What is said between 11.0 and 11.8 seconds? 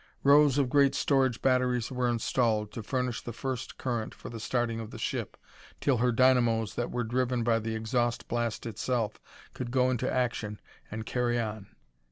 carry on.